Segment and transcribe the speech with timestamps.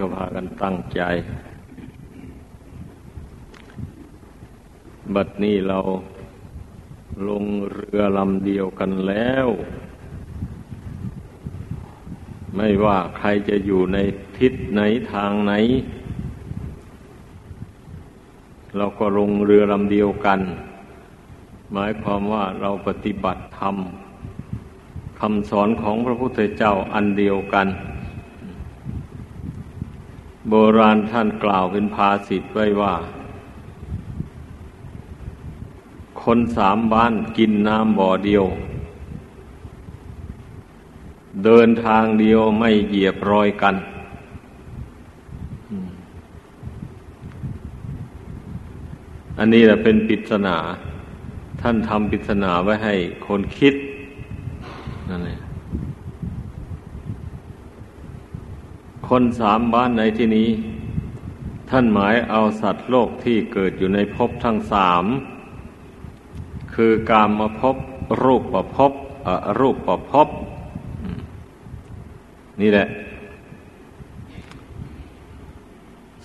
[0.00, 1.02] ก็พากันตั้งใจ
[5.14, 5.78] บัดนี้เรา
[7.28, 9.48] ลงเรือลำเดียวกันแล้ว
[12.56, 13.98] ไม่ว่าใครจะอยู่ใน
[14.38, 14.80] ทิศไหน
[15.12, 15.52] ทางไหน
[18.76, 20.40] เราก็ลงเรือลำเดียวกัน
[21.72, 23.76] หมายความว่าเราปฏิบัติธรรม
[25.20, 27.66] คำสอนของพระพุทธเจ้าอันเดียวกัน
[30.54, 32.94] โบราณท่านกล่าวเป็นภาษิตไว้ว่า
[36.22, 38.44] คนสามบ้านกินน้ำบ่อเดียว
[41.44, 43.74] เดินทางเดียวไม่เหยียบรอยกัน
[49.38, 50.56] อันนี้แหละเป็นปริศนา
[51.60, 52.94] ท่านทำปริศนาไว้ให้
[53.26, 53.74] คนคิด
[55.10, 55.38] นั่นแหละ
[59.16, 60.48] คนสามบ้านในที่นี้
[61.70, 65.04] ท่านหมายเอาสัตว์โลกที่เกิดอยู่ในภพทั้งสาม
[66.74, 67.76] คือกามมาพบ
[68.22, 68.92] รูปประพบ
[69.26, 69.28] อ
[69.60, 70.28] รูปประพบ
[72.60, 72.86] นี่แหละ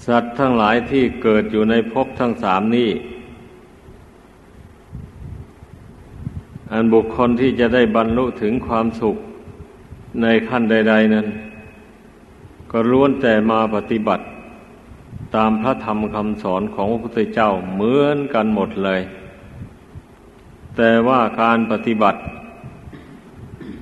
[0.05, 2.89] สัตว์ทั้งหลายที่เกิดอยู่ในภพทั้งสามนี้
[6.71, 9.17] อันบุคคลที่จะได้บรรลุถึงความสุข
[10.21, 11.27] ในขั้นใด ๆ นั้น
[12.79, 14.23] ก็ล้วนแต่มาปฏิบัติ
[15.35, 19.01] ตามพระธรรมคำสอนของพระพุทธเจ้าเหมือนกันหมดเลย
[20.75, 22.19] แต่ว่าการปฏิบัติ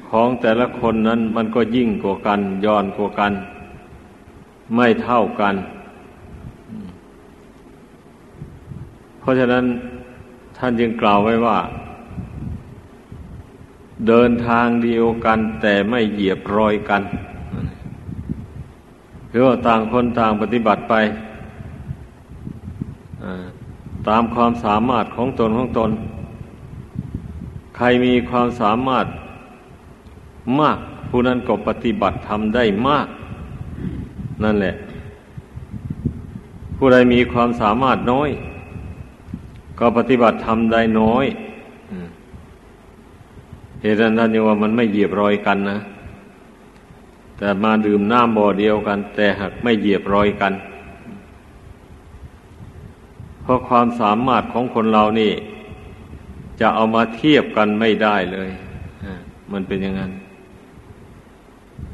[0.10, 3.34] ของแต่ละคนนั้นมันก็ยิ่งกว่ากันย้อนกว่ากัน
[4.76, 5.56] ไม่เท่ากัน
[9.20, 9.66] เพราะฉะนั้น
[10.58, 11.58] ท่านจึงกล่าวไว้ว่า
[14.08, 17.04] เดินทางเดียวกันแต่ไม่เหยียบรอยกัน
[19.38, 20.94] คือว่าต่างคนต่างปฏิบัติไป
[24.08, 25.91] ตามความสามารถของตนของตน
[27.75, 29.06] ใครมีความสามารถ
[30.59, 30.78] มาก
[31.09, 33.07] ผู้นั้นก็ปฏิบัติทำได้มาก
[34.44, 34.74] นั่นแหละ
[36.78, 38.29] ผู้ใดมีความสามารถน้อย
[39.79, 41.25] ก็ปฏิบัติทำได้น้อย
[43.81, 45.79] เหตุนั้นยังว่ามันไม่เหยียบรอยกันนะ
[47.38, 50.53] แต่มาดื่มน้ำบ่อเดียวกัน แต่หากไม่เหยียบรอยกัน
[53.41, 55.31] เพราะความสามารถของคนเรานี่
[56.59, 58.50] จะเอามาเทียบกันไม่ได้เลย
[59.51, 60.12] มันเป็นอย่างนั้น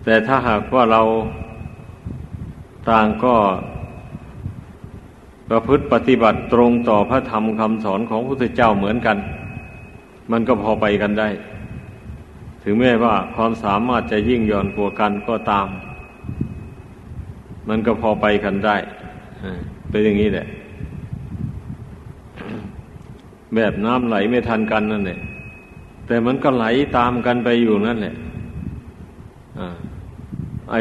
[0.04, 1.02] แต่ถ้าหากว่าเรา
[2.90, 3.36] ต่างก็
[5.50, 9.18] ประพฤติปฏิบัติตรงต่อพระธรรมคำสอนของพระพุทธเจ้าเหมือนกัน
[10.32, 11.30] มันก็พอไปกันได้
[12.64, 15.68] ถึงแม้ว่าความสามารถจะยิ่งย่อนกว่ากันก็ตาม
[17.70, 18.76] มันก็พอไปกันได้
[19.90, 20.48] เป็นอย่างนี้แหละ
[23.56, 25.20] แบบน้ำไหลไม่ทันกันนั่นแหละ
[26.08, 26.66] แต่มันก็ไหล
[26.98, 28.16] ตามกันไปอยู่นั่นแหละ
[29.60, 29.62] อ
[30.72, 30.76] ไอ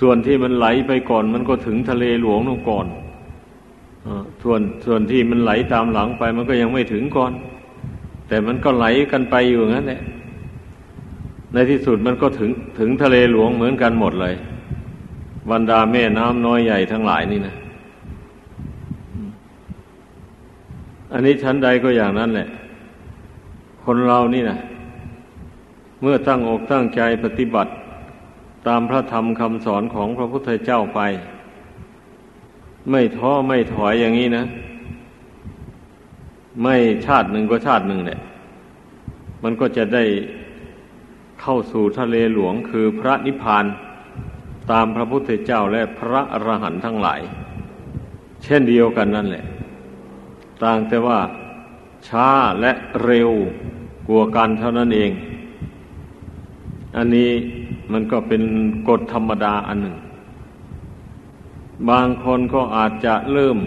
[0.00, 2.86] ส่วนที่มันไหลไปก่อน มันก็ถึงทะเลหลวงนู่นก่อน
[4.42, 7.32] ส่วนส่วนที่มันไหลตามหลังไป มันก็ยังไม่ถึงก่อน
[8.28, 10.00] แต่มันก็ไหลกันไปอยู่งั้นแหละ
[11.52, 14.34] ในที่สุดมันก็ถึงถึงทะเลหลวงเหมือนกันหมดเลย
[15.50, 17.54] บรรดาแม่น้ำน้อยใหญ่ทั้งหลายนี่นะ
[21.12, 22.48] อันนี้ชั้นใดก็อย่างนั้นแหละ
[23.84, 24.58] คนเรานี่นะ
[26.02, 27.70] เมื่อตั้งอกตั้งใจปฏิบัติ
[28.66, 31.00] ตามพระธรรมคำสอนของพระพุทธเจ้าไป
[32.90, 34.44] ไม่ท้อไม่ถอยอย่างนี้นะ
[36.62, 36.76] ไม่
[37.06, 38.18] ชาติหนึ่งก็ชาติหนึ่งแหละ
[39.42, 40.04] มันก็จะได้
[41.42, 43.64] เข้าสู่ทะเลหลวงคือพระนิพพาน
[44.70, 47.20] ตามพระพุทธเจ้าและพระอรหันต์ทั้งหลาย
[48.42, 49.44] เช่นเดียวกันนั่นแหละ
[50.62, 51.18] ต่างแต่ว่า
[52.08, 52.28] ช้า
[52.60, 52.72] และ
[53.04, 53.30] เร็ว
[54.08, 55.12] กลัวกันเท่านั้นเอง
[56.96, 57.30] อันนี้
[57.92, 58.42] มันก็เป็น
[58.88, 59.96] กฎธรรมดาอันหนึ่ง
[61.90, 63.58] บางคนก็อาจจะเริ่ม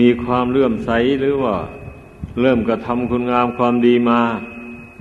[0.00, 0.90] มีความเลื่อมใส
[1.20, 1.54] หรือว่า
[2.40, 4.20] เริ่มกระทำคุณงามความดีมา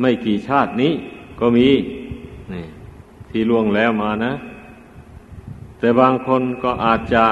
[0.02, 0.94] ไม่กี่ชาตินี้
[1.40, 1.70] ก็มี
[2.54, 2.66] นี่
[3.30, 4.34] ที่ล่วงแล้วมานะ
[5.80, 7.26] แต่บางคนก็อาจจะ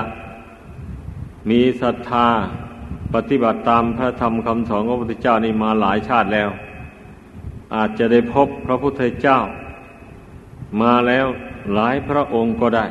[1.50, 2.28] มีศรัทธา
[3.14, 6.50] ปฏิบัติตามพระธรรมคำสอนของพระพุทธเจ้านี่มาหลายชาติแล้ว
[7.76, 9.40] อาจจะได้พบพระพุทธเจ้า
[10.82, 11.28] มาแล้ว
[11.74, 12.86] หลายพระองค์ก็ได้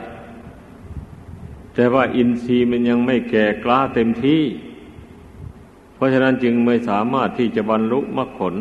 [1.74, 4.42] แต่ว่าอินทรีย์มันยังไม่แก่กล้าเต็มที่
[5.94, 8.54] เพราะฉะนั้นจึงไม่สามารถที่จะบรรลุมรรคผล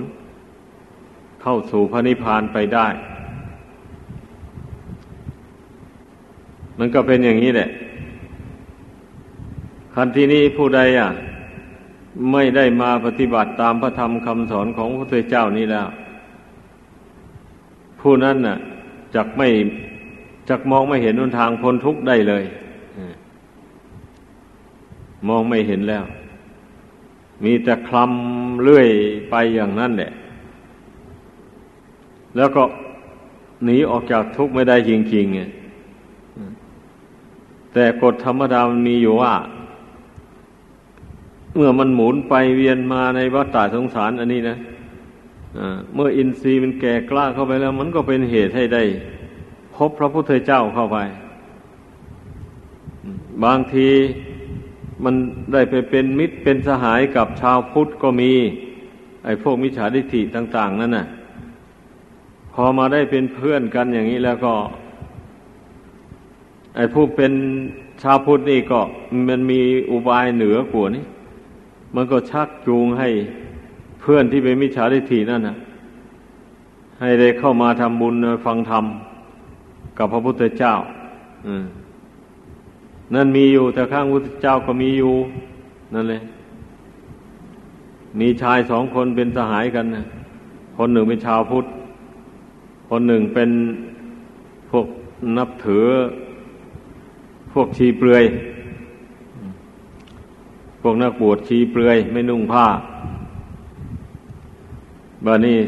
[1.48, 2.88] เข้าสู่พระนิพพานไปได้
[6.80, 7.70] มันก็เป็นอย่างนี้แหละ
[9.94, 11.10] คันที่นี้ผู้ใดอะ
[12.32, 15.88] ไม่ได้มาปฏิบัติตามพระธรรมคำสอนของพระพุทธเจ้านี้แล้ว
[18.02, 18.58] ผู้นั้นน่ะ
[19.16, 19.48] จักไม่
[20.50, 22.44] จักมองไม่เห็นหนทางพ้นทุกข์ได้เลย
[25.28, 26.04] มองไม่เห็นแล้ว
[27.44, 28.90] มีแต่คลำเลื่อย
[29.30, 30.14] ไปอย่างนั้นแหละ
[32.38, 32.64] แล้วก็
[33.64, 35.42] หนีออกจากทุกข์ไม่ได้จริงๆไง
[37.74, 39.34] แต่กฎธรรมดามันมีอยู่ว่า
[41.56, 44.58] เมื่อมันหมุนไปเวียนมาในวัฏฏะสงสาร อันนี้นะ
[45.96, 48.84] เมื่ออินทรีย์มันแก่กล้าเข้าไปแล้ว มันก็เป็นเหตุให้ได้
[49.76, 50.98] พบพระพุทธเจ้าเข้าไป
[53.44, 53.90] บางที
[55.04, 55.16] มัน
[55.54, 58.32] ได้ไปเป็นมิตรเป็นสหายกับชาวพุทธก็มี
[59.24, 61.06] ไอ้พวกมิจฉาทิฏฐิต่าง ๆ นั่นน่ะ
[62.58, 64.54] พอมาได้เป็นเพื่อนกันอย่างนี้แล้วก็
[66.76, 67.32] ไอ้ผู้เป็น
[68.02, 68.80] ชาวพุทธนี่ก็
[69.28, 69.60] มันมี
[69.92, 71.04] อุบายเหนือกว่านี้
[71.96, 73.10] มันก็ชักจูงให้
[74.02, 75.56] เพื่อนที่เป็นมิจฉาทิฏฐินั่นน่ะ
[77.00, 78.16] ให้ได้เข้ามาทำบุญ
[78.46, 78.86] ฟังธรรม
[79.98, 80.74] กับพระพุทธเจ้า
[83.14, 85.14] นั่นมีอยู่แต่ข้างพุทธเจ้าก็มีอยู่
[85.94, 86.22] นั่นเลย
[88.20, 90.06] มีชายสองคนเป็นสหายกันนะ
[90.78, 91.66] คนหนึ่งเป็นชาวพุทธ
[92.98, 93.52] คนหนึ่งเป็น
[94.70, 94.88] พวก
[95.38, 95.88] นับถือ
[97.54, 98.24] พวกชีเปลือย
[100.82, 102.68] พวกนักบวชชีเปลือย ไม่นุ่งผ้า
[105.26, 105.60] บานี้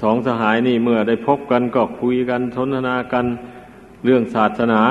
[0.00, 3.26] สองสหายนี่เมื่อได้พบกันก็คุยกันสนทนากัน
[4.04, 4.82] เรื่องศาสนา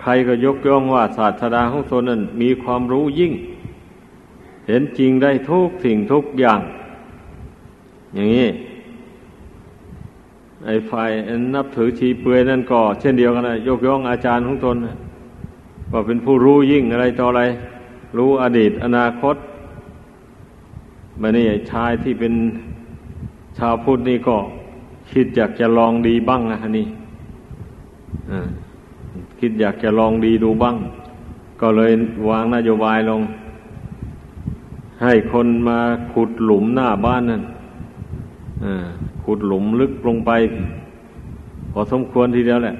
[0.00, 3.32] ใครก็ยกย่องว่าศาสดาของตนนั้นมีความรู้ยิ่ง
[4.66, 6.60] เห็นจริงได้ทุกสิ่งทุกอย่าง
[8.16, 8.48] อย่างนี้
[10.64, 11.10] ไอ้ฝ่าย
[11.54, 14.76] นับถือชีเปลือยนั่นก็ เช่นเดียวกันนะยกย่องอาจารย์ของตน
[15.92, 17.42] ว่าเป็นผู้รู้ยิ่งอะไรต่ออะไร
[18.16, 19.36] รู้อดีตอนาคต
[21.20, 22.34] มานี่ชายที่เป็น
[23.58, 24.36] ชาวพุทธนี่ก็
[25.12, 26.86] คิดอยากจะลองดีบ้างนะนี่
[29.40, 30.76] คิดอยากจะลองดีดูบ้าง
[31.60, 31.92] ก็เลย
[32.28, 33.20] วางนโยบายลง
[35.02, 35.78] ให้คนมา
[36.12, 37.42] ขุดหลุมหน้าบ้านนั่น
[39.24, 40.30] ขุดหลุมลึกลงไป
[41.72, 42.76] พอสมควรทีเดียวแหละ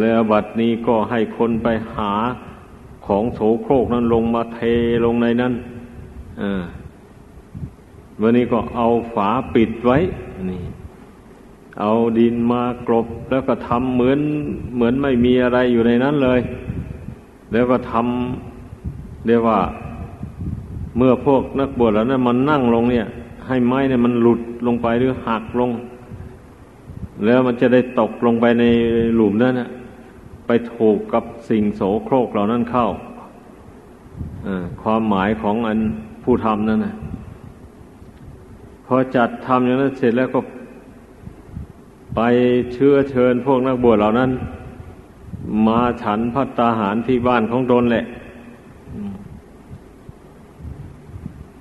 [0.00, 2.12] แล้วบัดนี้ก็ให้คนไปหา
[3.06, 4.60] ของโสโครกนั้นลงมาเท
[5.04, 5.52] ลงในนั้น
[8.20, 9.98] วันนี้ก็เอาฝาปิดไว้
[10.50, 10.62] นี่
[11.80, 14.20] เอาดินมากรบแล้วก็ทำเหมือน
[14.74, 16.40] เหมือนไม่มีอะไรอยู่ในนั้นเลย
[17.52, 19.60] แล้วก็ทำเรียกว่า
[20.96, 23.06] เมื่อพวกนักบวชแล้วนั้นมันนั่งลงเนี่ย
[23.46, 25.70] ให้ไม้เนี่ยมันหลุดลงไปหรือหักลง
[27.24, 28.64] แล้วมันจะได้ตกลงไปใน
[29.14, 29.68] หลุมนั้นนะ
[30.46, 32.86] ไปถูกกับสิ่งโสโครกเหล่านั้นเข้า
[34.82, 35.78] ความหมายของอัน
[36.24, 36.94] ผู้ทำนั่นนะ
[38.86, 40.40] พอจัดทำอย่างนั้นเสร็จแล้วก็
[42.16, 42.20] ไป
[42.72, 44.30] เชื้อเชิญพวกนักบวชเหล่านั้น
[45.66, 48.04] มาฉันพัตตาหารที่บ้านของตนแหละ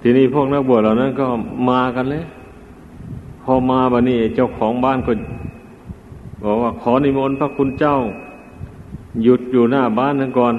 [0.01, 1.27] ทีนี้พวกนักบวชเหล่านั้นก็
[1.69, 2.23] มากันเลย
[3.43, 5.11] พอมาบันนี้เจ้าของบ้านก็
[6.43, 7.95] บอกว่าขอนิมนต์พระคุณเจ้า
[9.23, 10.55] หยุดอยู่หน้าบ้านนั่นก่อน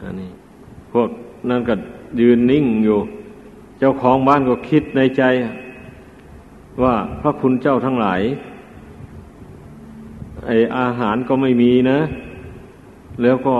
[0.00, 0.30] อันนี้
[0.92, 1.08] พวก
[1.48, 1.74] นั่นก็
[2.20, 2.98] ยืนนิ่งอยู่
[3.78, 5.22] เจ้าของบ้านก็คิดในใจ
[6.82, 8.20] ว่าพระคุณเจ้าทั้งหลาย
[10.46, 11.98] ไออาหารก็ไม่มีนะ
[13.22, 13.56] แล้วก็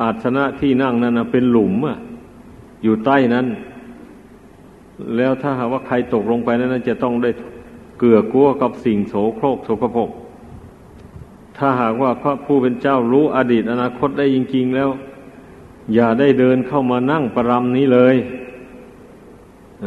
[0.00, 1.96] อาสนะที่นั่งนั้นเป็นหลุมอะ
[2.84, 3.46] อยู่ใต้นั้น
[5.16, 7.30] แล้วถ้าหากว่าใครตกลงไปนั้นจะต้องได้
[7.98, 10.10] เกือกลัวกับสิ่งโสโครกโสกภก
[11.56, 14.90] ถ้าหากว่าพระผู้เป็นเจ้ารู้อดีตอนาคตได้จริง ๆ แล้ว
[15.94, 18.16] อย่าได้เดินเข้ามานั่งประรำนี้เลย
[19.84, 19.86] อ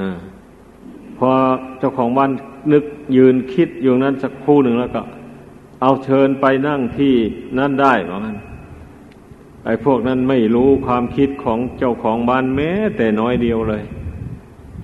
[1.18, 1.30] พอ
[1.80, 2.32] เจ้าของบ้าน
[2.74, 2.84] นึก
[3.16, 5.02] ยืนคิดอยู่นั้นสักครู่หนึ่งแล้วก็
[5.82, 7.14] เอาเชิญไปนั่งที่
[7.58, 8.38] นั่นได้เหมือนกัน
[9.68, 13.84] ไอ้พวกนั้นไม่รู้ความคิดของเจ้าของบ้านแม้ แต่น้อยเดียวเลย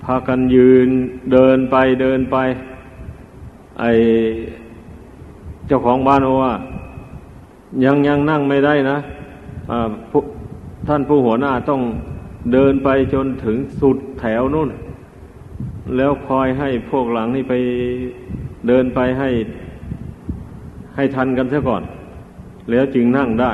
[0.02, 0.88] พากันยืน
[1.32, 2.36] เดินไปเดินไป
[3.80, 3.92] ไอ้
[5.66, 6.54] เจ้าของบ้านว่า
[7.84, 8.98] ยังยังนั่งไม่ได้นะ
[10.88, 11.82] ท่านผู้หัวหน้าต้อง
[12.52, 14.68] เดินไปจนถึงสุดแถวนู่น
[15.96, 17.54] แล้วคอยให้พวกหลังนี่ไป
[18.68, 19.30] เดินไปให้
[20.94, 21.82] ให้ทันกันซะก่อน
[22.70, 23.52] แล้วจึงนั่งได้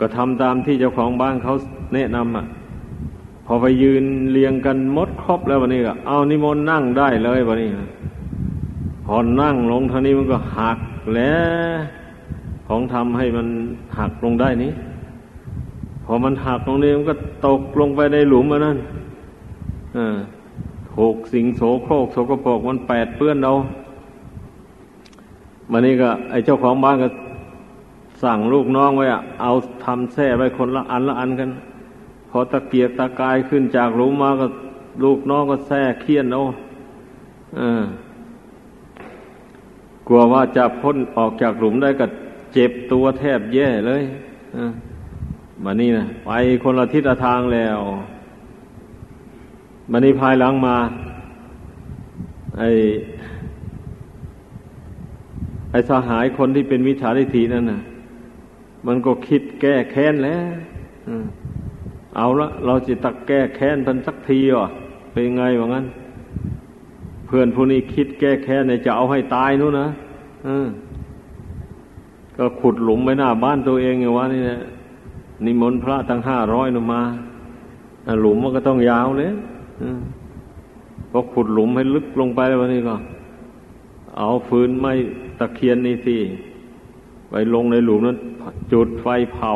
[0.00, 1.54] ก็ทำตามที่เจ้าของบ้านเขา
[1.94, 2.46] แนะนำอะ
[3.46, 7.70] พอไปยืนเรียงกันมดครบแล้ววันนี้ก็เอานิมนต์นั่งได้เลยวันนี้
[9.06, 10.78] พอนั่งลงท่านี้มันก็หัก
[11.14, 11.34] แล้
[11.74, 11.78] ว
[12.66, 13.46] ของทำให้มัน
[13.98, 14.72] หักลงได้นี้
[16.04, 17.14] พอมันหักลงนี้มันก็
[17.46, 18.78] ตกลงไปในหลุมมันนั่น
[20.94, 23.54] ถูกสิงโสโครกโสกโปรกมันแปดเปื้อนเอา
[25.70, 27.08] มันนี่ก็ ไอเจ้าของบ้านก็
[28.22, 29.52] สั่งลูกน้องไว้อะเอา
[29.84, 31.50] ทำแท่ไว้คนละอันละอันกัน
[32.30, 34.46] พอตะเกียกตะกายขึ้นจากหลุมมาก็
[35.04, 36.42] ลูกน้องก็แท่เคียนเอา
[37.56, 37.82] เออ
[40.06, 42.06] กลัวว่าจะพ้นออกจากหลุมได้ก็
[42.52, 44.02] เจ็บตัวแทบแย่เลย
[45.64, 46.30] มานี่นะไป
[46.62, 47.78] คนละทิศทางแล้ว
[49.90, 50.76] มานี่ภายหลังมา
[52.58, 52.62] ไอ
[55.70, 57.80] ไอสหายคนที่เป็นมิจฉาทิฏฐินั่นน่ะ
[58.86, 60.52] มันก็คิดแก้แค้นแล้ว
[62.16, 64.68] เอาละเราจะตักแก้แค้นพันสักทีอะ
[65.12, 65.86] เป็นไงวะงั้น
[67.26, 69.88] เพื่อนผู้นี้คิดแก้แค้นเนี่ยจะเอาให้ตายนู้นนะ
[72.36, 74.60] ก็ขุดหลุมไว้หน้าบ้านตัวเองอย่างว่านี่นะ
[75.44, 77.02] นิมนต์พระตั้งห้าร้อยนมา
[78.20, 79.30] หลุมมันก็ต้องยาวเลย
[81.10, 82.96] พอขุดหลุมให้ลึกลงไปแล้ววันนี้ก็
[84.18, 84.92] เอาฟืนไม้
[85.38, 86.16] ตะเคียนนี่สิ
[87.32, 88.18] ไปลงในหลุมนั้น
[88.72, 89.52] จุดไฟเผา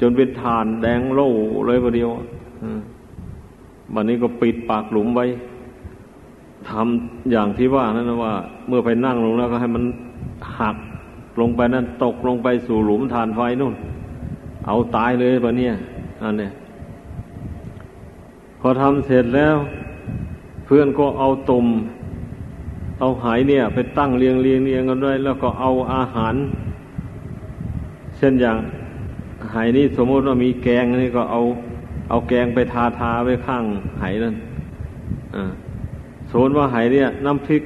[0.00, 1.30] จนเป็นฐานแดงโล่
[1.66, 2.10] เลยประเดียว
[3.94, 5.26] วันนี้ก็ปิดปากหลุมไว้
[6.68, 8.34] ทำอย่างที่ว่านั่นนะว่า
[8.68, 9.84] เมื่อไปนั่งลงแล้วก็ให้มัน
[10.58, 10.76] หัก
[11.40, 13.74] ลงไปนั่นตกลงไปสู่หลุมฐานไฟนู่น
[14.66, 15.74] เอาตายเลยปะเนี่ย
[16.22, 16.52] อันเนี้ย
[18.60, 19.56] พอทำเสร็จแล้ว
[20.64, 21.66] เพื่อนก็เอาตุ่ม
[23.02, 26.34] เอาหายเนี่ย ไปตั้งเรียงเรียงเรียงกันด้วย แล้วก็เอาอาหาร
[28.16, 28.56] เช่นอย่าง
[29.54, 31.40] หายนี่สมมติว่ามีแกงนี่ก็เอา
[32.08, 33.64] เอาแกงไปทาทาไว้ข้าง
[34.02, 34.34] หายนั่น
[35.34, 35.50] อ่า
[36.30, 37.62] สมมติว่าหายเนี่ย น้ำพริก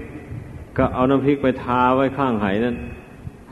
[0.76, 2.76] ก็เอาน้ำพริกไปทาไว้ข้างหายนั่น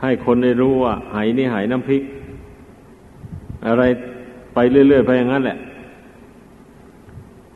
[0.01, 2.01] ให้คนได้รู้ว่าหายนี่หายน้ำพริก
[3.67, 3.83] อะไร
[4.53, 5.57] ไปเรื่อยๆไปอย่างนั้นแหละ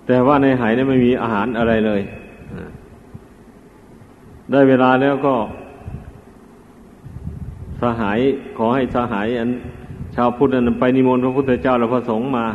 [0.08, 2.02] แต่ว่าในหายนี่ไม่มีอาหารอะไรเลย
[4.52, 5.36] ได้เวลาแล้วก็
[7.82, 8.20] สหาย
[8.58, 9.50] ขอให้สหายอัน
[10.16, 12.46] ชาวพุทธนั้นไปนิมนต์พระพุทธเจ้าและพระสงฆ์มา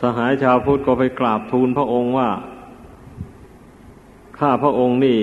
[0.00, 2.30] สหายชาวพุทธก็ไปกราบทูลพระองค์ว่า
[4.38, 5.18] ข้าพระองค์นี่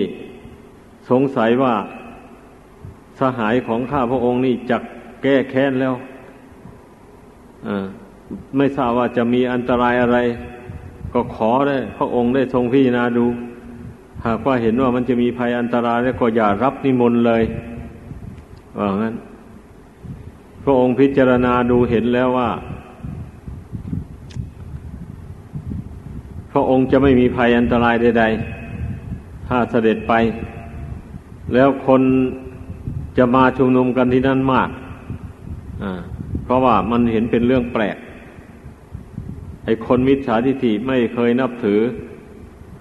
[1.09, 1.73] สงสัยว่า
[3.19, 4.81] สหายของข้าพระองค์นี่จัก
[5.23, 5.93] แก้แค้นแล้ว
[8.57, 10.17] ไม่ทราบว่าจะมีอันตรายอะไร
[11.13, 13.25] ก็ขอได้ พระองค์ได้ทรงพิจารณาดู
[14.25, 17.43] หากว่าเห็นว่ามันจะมีภัยอันตรายแล้วก็อย่ารับนิมนต์เลย
[18.77, 19.15] ว่างั้น
[20.63, 22.49] พระองค์พิจารณาดูเห็นแล้วว่า
[26.51, 28.23] พระองค์จะไม่มีภัยอันตรายใด
[28.85, 30.13] ๆ ถ้าเสด็จไป
[31.53, 32.01] แล้วคน
[33.17, 34.69] จะมาชุมนุมกันที่นั่นมาก
[36.43, 37.97] เพราะว่ามันเห็นเป็นเรื่องแปลก
[39.65, 41.79] ไอ้คนมิจฉาทิฏฐิไม่เคยนับถือ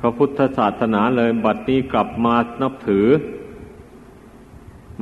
[0.00, 3.06] พระพุทธศาสนาเลยบัดนี้กลับมานับถือ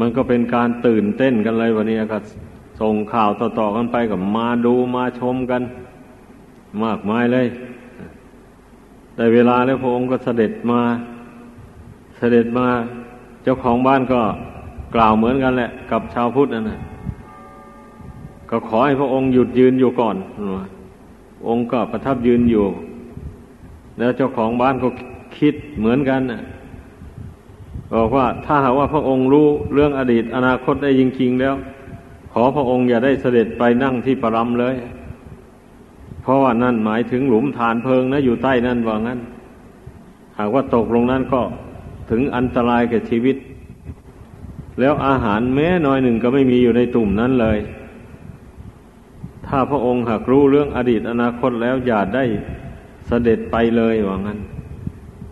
[0.00, 2.18] มันก็เป็นการตื่นเต้นกันเลยวันนี้ก็
[2.80, 5.62] ส่งข่าวต่อๆกันไปกับมาดูมาชมกัน
[6.84, 7.46] มากมายเลย
[9.14, 10.80] แต่เวลาแล้วพระองค์ก็เสด็จมา
[12.18, 12.66] เสด็จมา
[13.42, 14.20] เจ้าของบ้านก็
[14.94, 16.80] กล่าวเหมือนกันแหละ กับชาวพุทธนั่นนะ
[18.50, 20.16] ก็ขอให้พระองค์หยุดยืนอยู่ก่อน
[21.48, 22.66] องค์ก็ประทับยืนอยู่
[23.98, 24.88] แล้วเจ้าของบ้านก็
[25.38, 26.20] คิดเหมือนกัน
[27.94, 31.54] บอกว่าถ้าหากว่าพระองค์รู้เรื่องอดีตอนาคตได้จริงๆแล้ว
[32.32, 34.74] ขอพระองค์อย่าได้เสด็จไปนั่งที่ปรำเลย
[36.22, 39.20] เพราะว่านั่นหมายถึงหลุมฐานเพลิงนะอยู่ใต้นั่นว่างั้น
[40.38, 41.40] หากว่าตกลงนั้นก็
[42.10, 43.36] ถึงอันตรายแก่ชีวิต
[44.80, 47.58] แล้วอาหารแม้น้อยหนึ่งก็ไม่มีอยู่ในตุ่มนั้นเลย
[49.46, 52.24] ถ้าพระองค์หากรู้เรื่องอดีตอนาคตแล้วอย่าได้
[53.06, 54.38] เสด็จไปเลยว่างั้น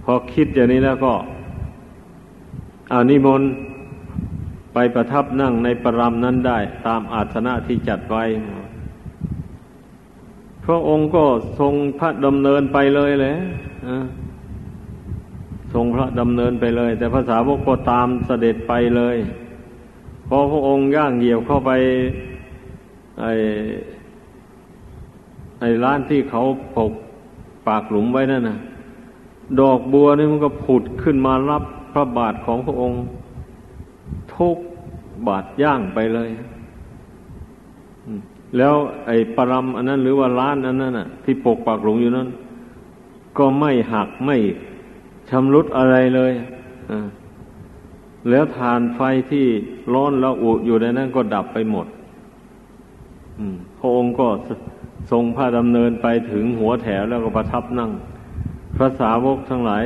[0.03, 1.15] พอคิดอย่างนี้แล้วก็
[2.93, 3.51] อานิมนต์
[4.73, 8.25] ไปประทับนั่งในปรามนั้นได้ ตามอาสนะที่จัดไว้
[10.65, 11.25] พระองค์ก็
[11.59, 13.35] ทรงพระดำเนินไปเลยแหละ
[15.73, 19.17] ทรงพระดำเนินไปเลย แต่ภาษาวกก็ตามเสด็จไปเลย
[20.29, 21.71] พอพระองค์ย่างเหยียบเข้าไป
[23.21, 23.27] ไอ
[25.61, 26.43] ไอ้ร้านที่เขา
[26.77, 26.93] ปก
[27.67, 28.59] ปากหลุมไว้นั่นนะ
[29.61, 32.99] ดอกบัวนี่มันก็ผุดขึ้นมารับพระบาทของพระองค์
[34.35, 34.57] ทุก
[35.27, 36.31] บาทย่างไปเลย
[38.57, 38.75] แล้ว
[39.07, 42.29] ไอ้ปรำอันนั้น หรือว่าร้านอันนั้นน่ะ ที่ปกปากหลุมอยู่นั้น
[43.39, 44.37] ก็ไม่หักไม่
[45.31, 46.33] ชำรุดอะไรเลย
[48.31, 49.47] แล้วทานไฟที่
[49.93, 51.87] ร้อนแล้วอุอยู่ในนั้นก็ดับไปหมด
[53.79, 54.27] พระองค์ก็
[55.11, 57.91] ทรงพระดำเนินไปถึงหัวแถวแล้วก็ประทับนั่ง
[58.77, 59.85] พระสาวกทั้งหลาย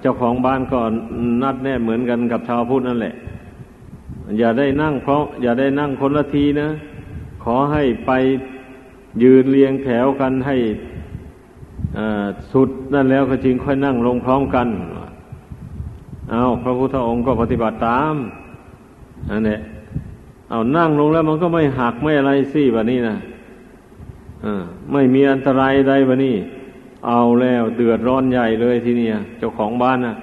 [0.00, 0.80] เจ้าของบ้านก็
[1.42, 3.14] นัดแน่เหมือนกันกับชาวพุทธนั่นแหละ
[4.38, 6.68] อย่าได้นั่งเพราะ อย่าได้นั่งคนละทีนะ
[7.44, 8.10] ขอให้ไป
[9.22, 10.56] ยืนเรียงแถวกันให้
[12.52, 14.68] สุดนั่นแล้วก็จริงค่อยนั่งลงพร้อมกัน
[16.30, 18.14] เอาพระพุทธองค์ก็ปฏิบัติตาม
[19.30, 19.56] อันนี้
[20.50, 23.16] เอานั่งลงแล้วมันก็ไม่หักไม่อะไรสิแบบนี้นะ
[24.92, 26.36] ไม่มีอันตรายใดแบบนี้
[27.08, 30.14] เอาแล้วเดือดร้อนใหญ่เลยทีนี้เจ้าของบ้านนะ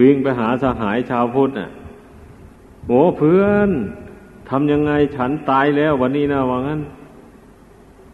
[0.00, 1.70] วิ่งไปหาสหายชาวพุทธน่ะ
[2.86, 3.70] โอ้เพื่อน
[4.50, 6.80] ทำยังไงฉันตายแล้ววันนี้นะว่างั้น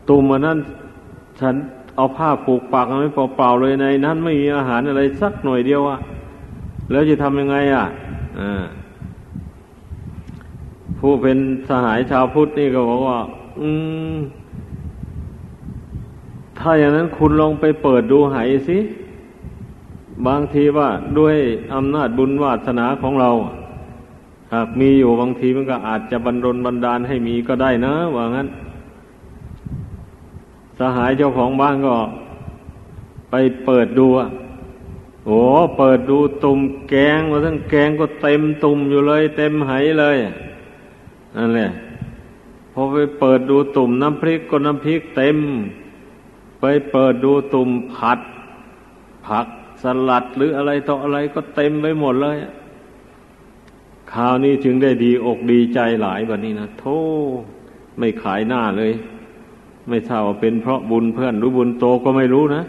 [0.09, 0.59] ตุ่มวันนั้น
[1.41, 1.55] ฉัน
[1.97, 5.99] เอาผ้าผูกปากไม่เปล่าๆเลยในนั้นไม่มีอาหารอะไรสักหน่อยเดียวอะ
[6.91, 7.85] แล้วจะทำยังไงอะ
[8.41, 8.65] อ่า
[10.99, 11.39] ผู้เป็น
[11.69, 13.19] สหายชาวพุทธนี่ก็บอกว่า
[13.61, 13.69] อื
[14.13, 14.15] ม
[16.59, 18.79] ถ้าอย่างนั้นคุณลองไปเปิดดูหายสิ
[20.27, 21.37] บางทีว่าด้วย
[21.75, 23.31] อำนาจบุญวาสนาของเรา
[24.53, 28.49] หากมีอยู่บางทีมันก็อาจจะบรรดลบันดาลให้มีก็ได้นะ ว่างั้น
[30.79, 31.95] สหายเจ้าของบ้านก็
[33.31, 33.35] ไป
[33.65, 34.29] เปิดดูอะ
[35.27, 35.41] โอ้
[35.79, 40.17] เปิดดูตุ่มแกงว่าทั้งแกงก็เต็มตุ่มอยู่เลย เต็มไหเลย
[41.37, 41.71] นั่นแหละ
[42.73, 45.39] พอไปเปิดดูตุ่มน้ำพริกก็น้ำพริกเต็ม
[46.65, 48.19] ไปเปิดดูตุ่มผัด
[49.27, 49.47] ผัก
[49.83, 52.37] สลัดหรืออะไรต่ออะไรก็เต็มไปหมดเลย
[54.13, 57.01] คราวนี้จึงได้ดีอกดีใจหลายแบบนี้นะโธ่
[57.99, 58.93] ไม่ขายหน้าเลย
[59.89, 62.63] ไม่ทราบว่าเป็นเพราะบุญเพื่อนหรือบุญโตก็ไม่รู้นะ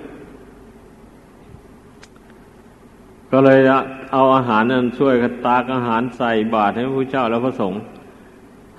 [3.32, 3.60] ก็เลย
[4.14, 7.82] เอาอาหารนั้นช่วยกันตากอาหารใส่บาตรให้พระเจ้าแล้วพระสงฆ์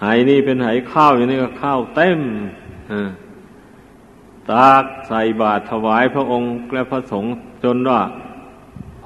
[0.00, 2.18] ไหนี่เป็นไหข้าวอยู่นี่ก็ข้าวเต็ม
[2.92, 3.02] อะ
[4.52, 7.30] ตากใส่บาตรถวายพระองค์และพระสงฆ์
[7.64, 8.00] จนว่า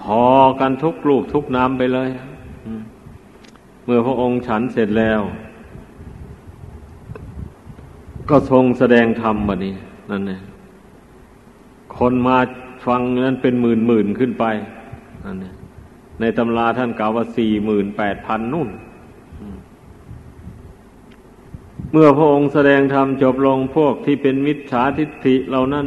[0.01, 0.23] พอ
[0.61, 2.11] กันทุกลูกทุกน้ำไปเลย
[3.85, 5.21] เมื่อพระองค์ฉันเสร็จแล้ว
[8.31, 9.75] ก็ทรงแสดงธรรมแบัดนี้
[10.11, 10.43] นั่นเอง
[11.99, 12.39] คนมา
[12.87, 14.45] ฟังนั้นเป็นหมื่นหมื่นขึ้นไป
[15.25, 15.55] นั่นเนี่ย
[16.21, 18.69] ในตำราท่านกล่าวว่าสี่หมื่นแปดพันนุ่น
[21.93, 25.87] เมื่อพระองค์แสดงธรรมจบลงพวกที่เป็นมิจฉาทิฏฐิเหล่านั้น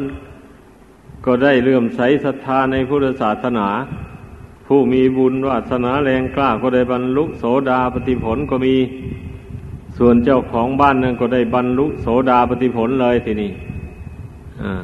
[1.25, 3.67] ก็ได้เลื่อมใสศรัทธาในพุทธศาสนา
[4.67, 8.75] ผู้มีบุญวาสนาแรงกล้าก็ได้บรรลุโสดาปฏิผลก็มี
[9.97, 13.51] ส่วนเจ้าของบ้านนั้นก็ได้บรรลุโสดาปฏิผลเลยทีนี้
[14.63, 14.83] อ่า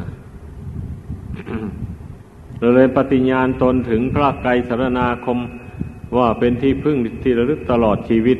[2.75, 5.37] เลยปฏิญญาณตนถึงพระไกรสารนาคม
[6.17, 8.37] ว่าเป็นที่พึ่งที่ระลึกตลอดชีวิต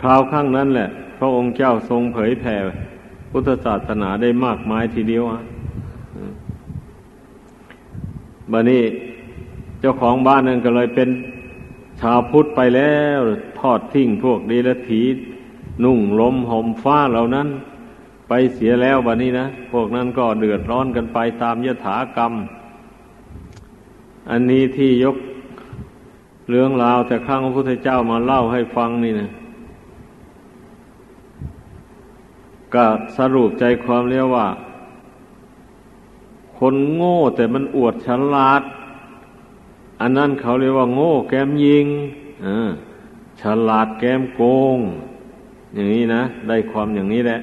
[0.00, 2.56] คราวข้างนั้นแหละ พระองค์เจ้าทรงเผยแผ่
[3.30, 5.40] พุทธศาสนาได้มากมายทีเดียวอะ
[8.52, 8.82] บัดนี้
[9.80, 11.08] เจ้าของบ้านนั่นก็เลยเป็น
[12.00, 13.20] ชาวพุทธไปแล้ว
[13.60, 15.02] ทอดทิ้งพวกดีละถี
[15.84, 17.48] นุ่งลมห่มฟ้าเหล่านั้น
[18.28, 22.32] ไปเสียแล้ววันนี้นะ พวกนั้นก็เดือดร้อนกันไปตามยถากรรม
[24.30, 25.16] อันนี้ที่ยก
[26.50, 29.30] เรื่องราวแต่ครั้งพระพุทธเจ้ามาเล่าให้ฟังนี่นะ
[32.74, 32.84] ก็
[33.16, 34.48] สรุปใจความเรียกว่า
[36.58, 38.62] คนโง่แต่มันอวดฉลาด
[40.00, 41.86] อันนั้นเขาเรียกว่า โง่แกมยิง
[43.40, 44.42] ฉลาดแกมโก
[44.76, 44.78] ง
[45.74, 47.40] อย่างนี้นะ ได้ความอย่างนี้แหละ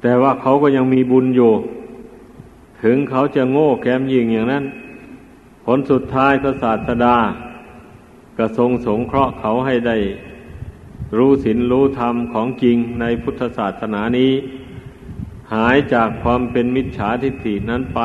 [0.00, 1.52] แต่ว่าเขาก็ยังมีบุญอยู่
[2.82, 4.64] ถึงเขาจะโง่แกมยิงอย่างนั้น
[5.64, 7.16] ผลสุดท้ายพระศาสดา
[8.38, 9.96] ก็ทรงสงเคราะห์เขาให้ได้
[11.16, 14.32] รู้ศีลรู้ธรรมของจริงในพุทธศาสนานี้
[15.52, 18.00] หายจากความเป็นมิจฉาทิฏฐินั้นไป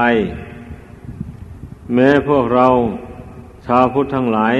[1.94, 2.68] แม้พวกเรา
[3.66, 4.58] ชาวพุทธทั้งหลาย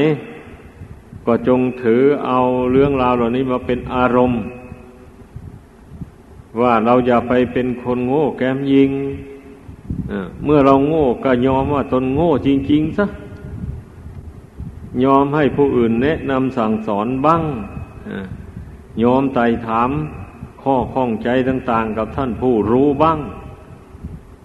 [1.26, 2.40] ก็จงถือเอา
[2.72, 4.42] เรื่องราวเหล่านี้มาเป็นอารมณ์
[6.62, 8.92] ว่าเราอย่าไปเป็นคนโง่แกมยิง
[10.44, 13.06] เมื่อเราโง่ก็ยอมว่าตนโง่จริงๆซะ
[15.04, 17.42] ยอมให้ผู้อื่นแนะนำสั่งสอนบ้าง
[19.04, 19.90] ยอมไต่ถาม
[20.62, 23.20] ข้อข้องใจต่าง ๆ กับท่านผู้รู้บ้าง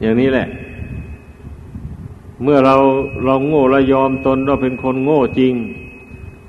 [0.00, 0.48] อย่างนี้แหละ
[2.42, 2.76] เมื่อเรา
[3.24, 5.54] เราโง่และยอมตนเราเป็นคนโง่จริง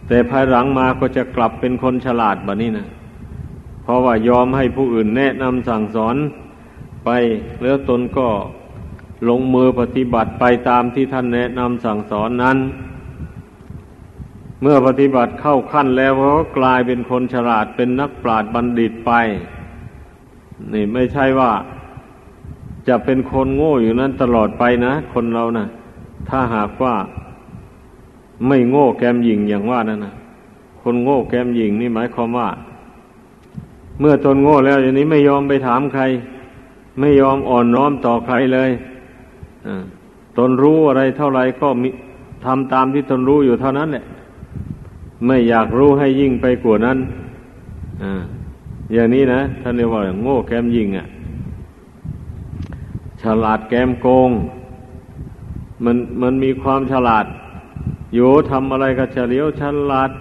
[0.07, 2.87] แต่ภายหลังมาก็จะกลับเป็นคนฉลาดแบบนี้นะ
[3.83, 6.15] เพราะว่ายอมให้ผู้อื่นแนะนำสั่งสอน
[7.05, 7.09] ไป
[7.63, 8.27] แล้วตนก็
[9.29, 12.57] ลงมือปฏิบัติไปตามที่ท่านแนะนำสั่งสอนนั้น
[14.65, 19.11] เมื่อปฏิบัติเข้าขั้นแล้วก็กลายเป็นคนฉลาดเป็นนักปราชญ์บัณฑิตไป
[20.73, 21.51] นี่ไม่ใช่ว่า
[22.87, 25.65] จะเป็นคนโง่อยู่นั้นตลอดไปนะ คนเรานะ
[26.29, 26.95] ถ้าหากว่า
[28.47, 30.15] ไม่โง่แกมหญิงอย่างว่านั่นนะ
[30.81, 32.49] คนโง่แกมหญิงนี่หมายความว่า
[33.99, 36.03] เมื่อตนโง่แล้วอย่างนี้ไม่ยอมไปถามใคร
[36.99, 38.69] ไม่ยอมอ่อนน้อมต่อใครเลย
[40.37, 41.67] ตนรู้อะไรเท่าไรก็
[42.45, 44.05] ทำตามที่ตนรู้อยู่เท่านั้นแหละ
[45.25, 46.97] ไม่อยากรู้ให้ยิ่งไปกว่านั้น
[48.03, 48.05] อ
[48.93, 51.07] อย่างนี้นะท่านเรียกว่าโง่แกมยิงอะ่ะ
[53.21, 54.29] ฉลาดแกมโกง
[55.83, 57.25] มันมันมีความฉลาด
[58.15, 60.11] อยู่ทำอะไรก็เฉลียวฉลาด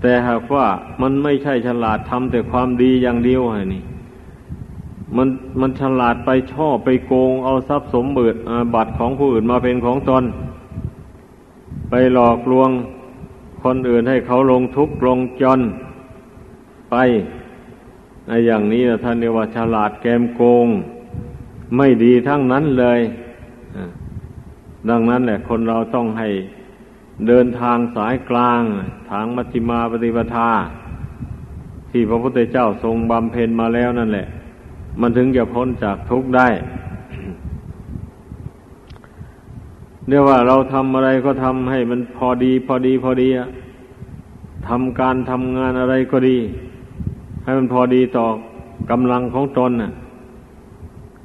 [0.00, 0.66] แต่หากว่า
[1.02, 3.82] มันไม่ใช่ฉลาดทำแต่ความดีอย่างเดียวไงนี่
[5.16, 5.28] มัน
[5.60, 8.38] มันฉลาดไปช่อไปโกง เอาทรัพย์สมบัติ
[8.74, 10.24] บัตรของผู้อื่นมาเป็นของตน
[11.90, 12.70] ไปหลอกลวง
[13.64, 15.60] คนอื่นให้เขาลงทุกข์ลงจน
[16.90, 16.96] ไป
[18.26, 20.66] ในอย่างนี้นะท่านเรียกว่าฉลาดแกมโกง
[21.76, 23.00] ไม่ดีทั้งนั้นเลย
[24.90, 26.28] ดังนั้นแหละคนเราต้องให้
[27.28, 28.62] เดินทางสายกลาง
[29.10, 30.50] ทางมัชฌิมาปฏิปทา
[31.90, 34.26] ที่พระพุทธเจ้าทรงบำเพ็ญมาแล้วนั่นแหละ
[35.00, 36.48] มันถึงจะพ้นจากทุกข์ได้
[40.08, 43.48] เรียกว่าเราทำอะไรก็ทำให้มันพอดี พอดี พอดีอะ
[44.68, 46.38] ทำการทำงานอะไรก็ดี
[47.42, 48.26] ให้มันพอดีต่อ
[48.90, 49.90] กำลังของตนน่ะ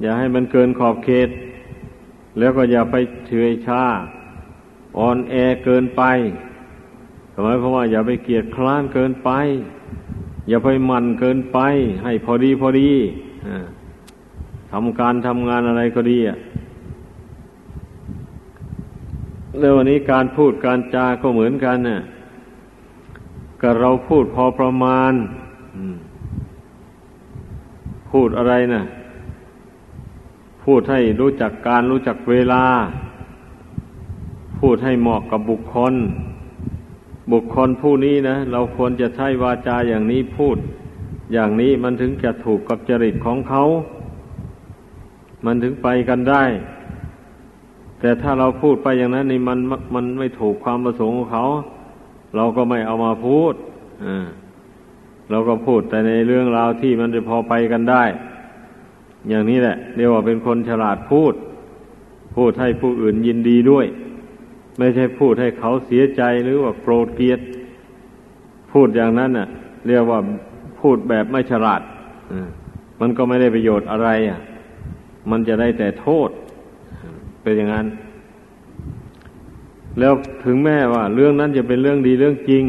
[0.00, 1.28] อย่าให้มันเกินขอบเขต
[2.38, 2.96] แล้วก็อย่าไป
[3.28, 3.82] เฉยชา
[4.98, 6.02] อ่อนแอเกินไป
[7.42, 9.30] หมายความว่าอย่าไปเกียดคร้านเกินไป
[10.48, 11.58] อย่าไปมันเกินไป
[12.04, 12.90] ให้พอดีพอดี
[14.72, 16.36] ทำการทำงานอะไรก็ดีอะ
[19.58, 22.00] แล้ววันนี้การพูดการจาก็เหมือนกันน่ะ
[23.60, 25.12] ก็เราพูดพอประมาณ
[28.10, 28.82] พูดอะไรนะ่ะ
[30.64, 32.64] พูดให้รู้จักการรู้จักเวลา
[34.58, 35.94] พูดให้เหมาะกับบุคคล
[37.32, 40.56] บุคคลผู้นี้นะเราควรจะใช้วาจาอย่างนี้พูด
[41.32, 43.62] อย่างนี้มันถึงจะถูกกับจริตของเขา
[45.44, 46.44] มันถึงไปกันได้
[48.04, 49.58] แต่ถ้าเราพูดไปอย่างนั้นนี่มัน
[49.94, 51.46] มันไม่ถูกความประสงค์ของเขา
[52.36, 53.54] เราก็ไม่เอามาพูด
[54.06, 54.26] อ่า
[55.30, 58.04] เราก็พูดแต่ในเรื่องราวที่มันจะพอไปกันได้
[59.28, 61.34] อย่างนี้แหละเรียกว่าเป็นคนฉลาดพูด
[62.36, 63.86] พูดให้ผู้อื่นยินดีด้วย
[64.78, 67.40] ไม่ใช่พูดให้เขาเสียใจหรือว่าโกรธเกลียด
[68.72, 69.48] พูดอย่างนั้นน่ะ
[69.88, 70.18] เรียกว่า
[70.80, 71.82] พูดแบบไม่ฉลาด
[73.00, 74.40] มันก็ไม่ได้ประโยชน์อะไรอะ
[75.30, 76.30] มันจะได้แต่โทษ
[77.44, 77.86] เป็นอย่างนั้น
[79.98, 80.12] แล้ว
[80.44, 82.64] ถึงแม้ว่า เรื่องนั้นจะเป็นเรื่องดีเรื่องจริง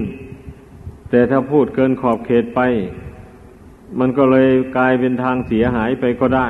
[1.10, 2.60] แต่ถ้าพูดเกินขอบเขตไป
[4.00, 6.50] มันก็เลยกลายเป็นทางเสียหายไปก็ได้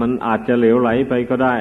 [0.00, 1.56] มันอาจจะเหลวไหลไปก็ได้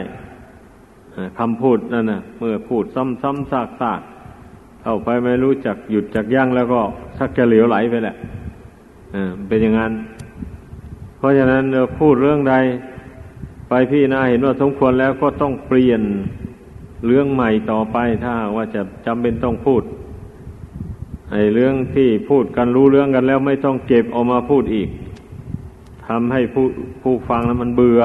[1.39, 6.81] คำพูดนั่นนะเมื่อพูดซ้ำๆซากๆเข้าไปไม่รู้จักหยุดจักยั้งแล้วก็
[7.17, 8.15] สักจะเหลวไหลไปแหละ
[9.47, 9.93] เป็นอย่างนั้น
[11.17, 12.55] เพราะฉะนั้นเราพูดเรื่องใด
[13.73, 16.01] ไปพี่นาเห็นว่าสมควรแล้วก็ต้องเปลี่ยน
[17.05, 19.83] เรื่องใหม่ต่อไปถ้าว่าจะจำเป็นต้องพูด
[21.31, 24.89] ไอ้เรื่องที่พูดกันรู้เรื่องกันแล้วไม่ต้องเก็บออกมาพูดอีก
[26.07, 26.65] ทำให้ผู้
[27.01, 28.01] ผู้ฟังแล้วมันเบื่อ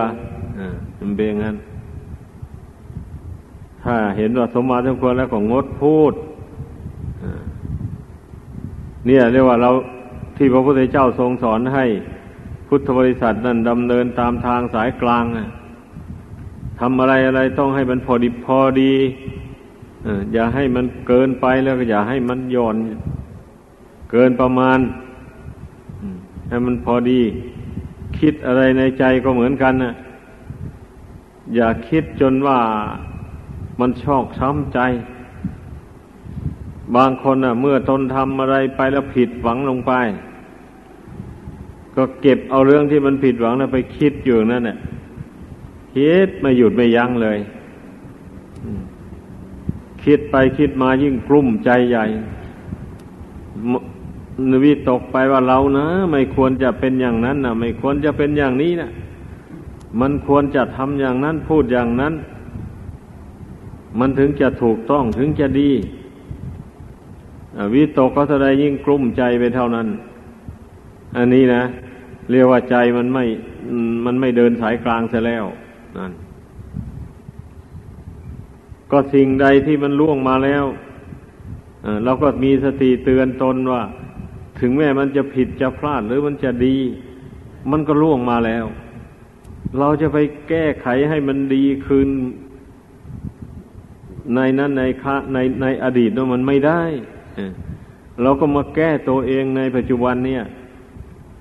[0.59, 0.69] อ่า
[1.01, 1.57] มันเป็นอย่างนั้น
[3.85, 6.13] ถ้าเห็นว่าสมมาสมควรแล้วก็งดพูด
[9.07, 9.71] เนี่ยเรียกว่าเรา
[10.37, 11.87] ที่พระพุทธเจ้าทรงสอนให้
[12.69, 15.25] พุทธบริษัทนั้นดำเนินตามทางสายกลาง
[16.81, 18.93] ทำอะไรอะไรต้องให้มันพอดีพอดี
[20.33, 22.77] อย่าให้มันเกินไปแล้วก็อย่าให้มันย่อน
[24.11, 24.79] เกินประมาณ
[26.49, 27.21] ให้มันพอดี
[28.19, 29.95] คิดอะไรในใจก็เหมือนกันนะ
[31.55, 32.59] อย่าคิดจนว่า
[33.81, 34.81] มันชอกช้ำใจ
[36.97, 39.93] บางคนอะ เมื่อตนทำอะไรไปแล้วผิดหวังลงไป
[41.97, 44.79] ก็เก็บเอาเรื่องที่มันผิดหวังนั้นไปคิดอยู่นั่นแหละ
[45.97, 47.39] คิดไม่หยุดไม่ยั้งเลย
[50.05, 52.05] คิดไปคิดมายิ่งกลุ้มใจใหญ่
[54.51, 58.91] นวิตกไปว่าเรานะ ไม่ควรจะเป็นอย่างนั้นนะไม่ควรจะเป็นอย่างนี้นะ
[60.01, 62.15] มันควรจะทำอย่างนั้นพูดอย่างนั้น
[63.99, 65.71] มันถึงจะถูกต้องถึงจะดี
[67.75, 69.87] วิตกก็แสดงยิ่งกลุ้มใจไปเท่านั้น
[71.17, 71.63] อันนี้นะ
[72.31, 73.25] เรียกว่าใจมันไม่
[74.05, 75.45] มันไม่เดินสายกลางเสียแล้ว
[75.99, 76.13] นั่น
[78.91, 80.65] ก็สิ่งใดที่มันล่วงมาแล้ว
[82.05, 83.83] เราก็มีสติเตือนตนว่า
[84.61, 86.77] ถึงแม้มันจะผิดจะพลาดหรือมันจะดี
[87.71, 88.65] มันก็ล่วงมาแล้ว
[89.79, 92.09] เราจะไปแก้ไขให้มันดีคืน
[94.35, 96.83] ในนั้นในคะในในอดีตนั้นมันไม่ได้
[98.23, 100.43] เราก็มาแก้ตัวเองในปัจจุบันเนี่ย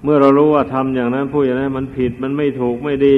[0.04, 3.15] เมื่อเรารู้ว่าทำอย่างนั้นพูดอย่างนั้นมันผิดมันไม่ถูกไม่ดี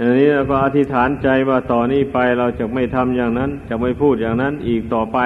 [0.00, 5.18] อย่างนี้เราก็อธิษฐานใจว่าต่อนนี้ไปเราจะไม่ทำอย่างนั้น จะไม่พูดอย่างนั้นอีกต่อไป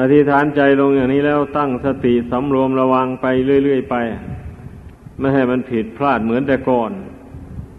[0.00, 3.26] อธิษฐานใจลงอย่างนี้แล้วตั้งสติสำรวมระวังไป
[3.64, 3.96] เรื่อย ๆ ไป
[5.18, 6.90] ไม่ให้มันผิดพลาดเหมือนแต่ก่อน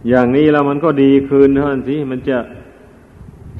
[0.09, 2.37] อย่างนี้แล้วมันก็ดีคืนเท่านั้นสิมันจะ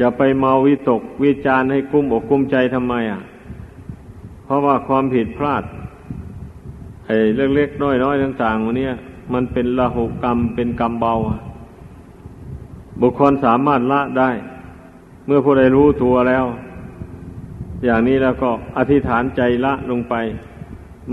[0.01, 3.21] จะไปเมาวิตกวิจารให้กุ้มอกกุ้มใจทำไมอะ
[4.45, 5.63] เพราะว่าความผิดพลาด
[7.05, 7.15] ไอ้
[7.55, 8.89] เล็กๆน้อยๆต่างๆวันนี้
[9.33, 11.13] มันเป็นละหุกรรมเป็นกรรมเบา
[13.01, 14.29] บุคคลสามารถละได้
[15.25, 16.45] เมื่อผู้ใดรู้ตัวแล้ว
[17.85, 20.15] อย่างนี้แล้วก็อธิษฐานใจละลงไป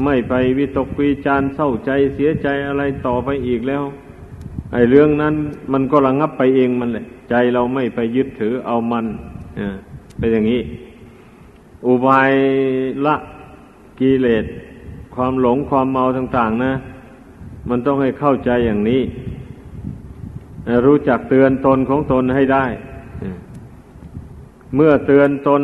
[0.05, 3.85] ไม่ไปวิตกวิจารเศร้าใจเสียใจอะไรต่อไปอีกแล้ว
[4.72, 5.35] ไอ้เรื่องนั้น
[5.72, 9.07] มันก็ระงับไปเองมันแหละ ใจเราไม่ไปยึดถือเอามัน
[10.18, 10.61] เป็นอย่างนี้
[11.87, 12.33] อุบาย
[13.07, 13.16] ละ
[14.01, 14.44] กิเลส
[15.14, 16.72] ความหลงความเมาต่าง ๆ นะ
[17.68, 19.03] มันต้องให้เข้าใจอย่างนี้
[20.87, 22.64] รู้จักเตือนตนของตนให้ได้
[24.75, 25.62] เมื่อเตือนตน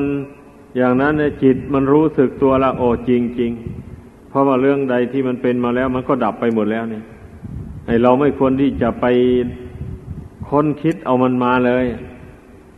[0.76, 3.52] อย่างนั้นจิตมันรู้สึกตัวละโอ้จริง
[4.28, 7.04] เพราะว่าเรื่องใดที่มันเป็นมาแล้ว มันก็ดับไปหมดแล้วเนี่ย
[7.86, 9.06] ให้เราไม่ควรที่จะไป
[10.48, 11.84] ค้นคิดเอามันมาเลย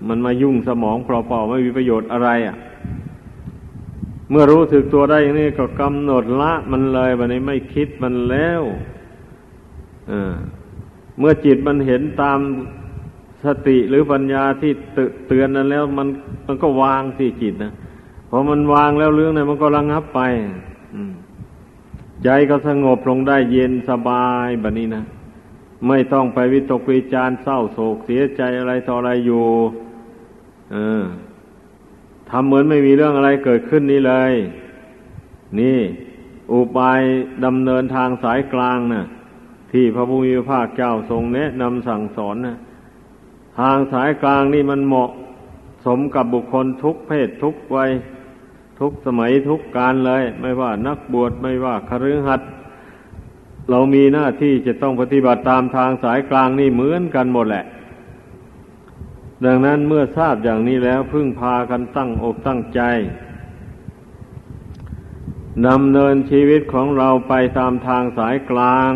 [0.09, 2.56] มันมายุ่งสมองเปล่าๆไม่มีประโยชน์อะไรอะ่ะ
[4.30, 8.62] เมื่อรู้สึกตัวได้อย่างนี้ก็กำหนดละมันเลยวันนี้ไม่คิดมันแล้ว
[11.18, 12.38] เมื่อจิตมันเห็นตาม
[13.44, 14.73] สติหรือปัญญาที่
[15.29, 16.09] เตือนนั้นแล้วมัน
[16.46, 17.73] มันก็วางที่จิตนะ
[18.31, 20.20] พอมันวางแล้วเรื่องนั้นมันก็ระงับไป
[22.25, 25.05] ใจก็สงบลงได้เย็นสบายแบบนี้นะ
[25.88, 29.46] ไม่ต้องไปวิตกวิจารเศร้าโศกเสียใจอะไรต่ออะไรอยู่
[30.73, 31.03] เออ
[32.31, 34.33] ทำเหมือนไม่มีเรื่องอะไรเกิดขึ้นนี่เลย
[35.61, 35.79] นี่
[36.53, 37.03] อุบาย
[37.44, 39.05] ดำเนินทางสายกลางนะ่ะ
[39.72, 42.59] ที่พระพุทธภาคเจ้าทรงแนะนำสั่งสอนนะ
[43.59, 45.11] ทางสายกลางนี่มันเหมาะ
[45.87, 47.90] สมกับบุคคลทุกเพศทุกวัย
[48.80, 52.50] ทุกสมัยทุกการเลย ไม่ว่านักบวชไม่ว่าคฤหัสถ์
[53.70, 57.64] เรามีหน้าที่จะต้องปฏิบัติตามทางสายกลางนี่เหมือนกันหมดแหละ
[59.44, 62.80] ดังนั้นเมื่อทราบอย่างนี้แล้วพึ่งพากันตั้งอกตั้งใจ
[65.68, 68.92] ดำเนินชีวิตของเราไปตามทางสายกลาง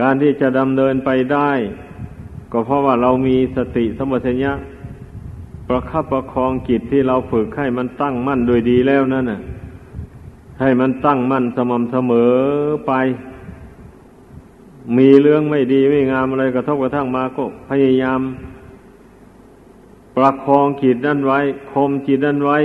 [0.00, 1.50] การที่จะดำเนินไปได้
[2.52, 4.52] ก็เพราะว่าเรามีสติสมัชัญญะ
[5.68, 9.40] ประคับประคองจิตที่เราฝึกให้มันตั้งมั่นโดยดีแล้วนั่นน่ะ
[10.60, 12.32] ให้มันตั้งมั่นสม่ำเสมอ
[12.86, 12.92] ไป
[14.98, 18.20] มีเรื่องไม่ดีไม่งามอะไรกระทบกระทั่งมาก็พยายาม
[20.16, 21.38] ประคองจิตนั่นไว้
[21.72, 22.58] คมจิตนั่นไว้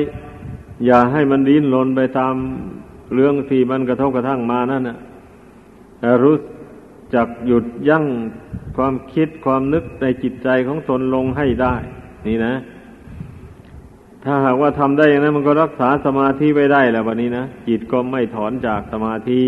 [0.86, 2.36] อย่าให้มันดิ้นรนไปตาม
[3.16, 4.98] เรื่องที่มันกระทบกระทั่งมานั่นน่ะ
[6.24, 6.38] รู้
[7.16, 8.06] จักหยุดยั้ง
[8.78, 11.76] ความคิดความนึกในจิตใจของตนลงให้ได้
[12.28, 12.54] นี่นะ
[14.24, 19.42] ถ้าหากว่าทำได้อย่างนั้นมันก็รักษาสมาธิไว้ได้แล้ววันนี้นะจิตก็ไม่ถอนจากสมาธิ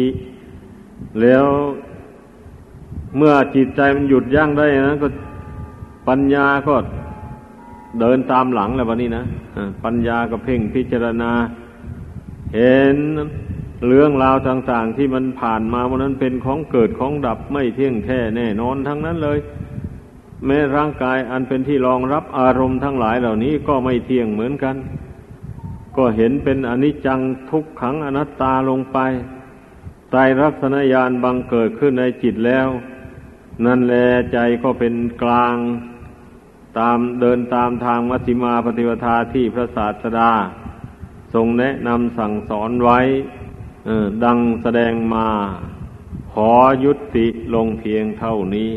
[1.22, 1.46] แล้ว
[3.18, 5.08] เมื่อจิตใจมันหยุดยั้งได้นะก็
[6.08, 6.76] ปัญญาก็
[8.00, 9.24] เดินตามหลังแล้ววันนี้นะ
[9.84, 11.32] ปัญญาก็เพ่งพิจารณา
[12.56, 12.98] เห็น
[13.88, 19.40] เรื่องราวต่าง ๆ ที่มันผ่านมาวันนั้นเป็นของเกิดของดับไม่เที่ยงแท้แน่นอนทั้งนั้นเลย
[20.46, 24.76] แม้ร่างกายอันเป็นที่รองรับอารมณ์ทั้งหลายเหล่านี้ก็ไม่เที่ยงเหมือนกัน
[25.98, 28.98] ก็เห็นเป็นอนิจจังทุกขังอนัตตาลงไป
[30.14, 32.68] ตายรักษณญาณบังเกิดขึ้นในจิตแล้ว
[33.66, 33.96] นั่นแล
[34.34, 35.58] ใจก็เป็นกลาง
[36.80, 40.32] ตามเดินตามทางมัชฌิมาปฏิปทาที่พระศาสดา
[41.34, 43.00] ทรงแนะนำสั่งสอนไว้
[44.24, 45.28] ดังแสดงมา
[46.34, 46.50] ขอ
[46.84, 48.74] ยุติลงเพียงเท่านี้